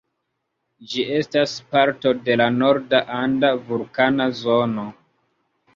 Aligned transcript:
Ĝi 0.93 1.03
estas 1.17 1.53
parto 1.75 2.15
de 2.29 2.39
la 2.43 2.49
Norda 2.57 3.05
Anda 3.21 3.53
Vulkana 3.69 4.31
Zono. 4.45 4.93